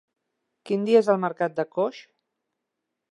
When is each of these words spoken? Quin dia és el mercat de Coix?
Quin 0.69 0.87
dia 0.87 1.01
és 1.03 1.11
el 1.15 1.21
mercat 1.25 1.55
de 1.59 1.65
Coix? 1.77 2.03